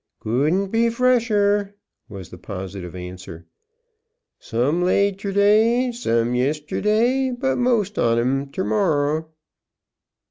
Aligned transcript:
"Couldn't 0.19 0.69
be 0.71 0.89
fresher," 0.89 1.75
was 2.09 2.31
the 2.31 2.37
positive 2.39 2.95
answer. 2.95 3.45
"Some 4.39 4.81
laid 4.83 5.19
terday, 5.19 5.91
some 5.91 6.33
yisterday, 6.33 7.29
but 7.29 7.59
most 7.59 7.99
on 7.99 8.17
'em 8.17 8.49
ter 8.51 8.63
morrer." 8.63 9.27